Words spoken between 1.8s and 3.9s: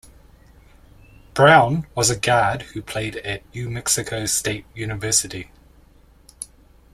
was a guard who played at New